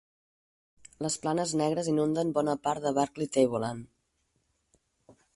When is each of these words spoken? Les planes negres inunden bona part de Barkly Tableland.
Les 1.05 1.17
planes 1.25 1.51
negres 1.59 1.89
inunden 1.91 2.31
bona 2.37 2.55
part 2.67 2.83
de 2.85 2.93
Barkly 2.99 3.27
Tableland. 3.37 3.85